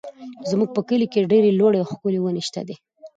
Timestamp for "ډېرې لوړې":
1.31-1.77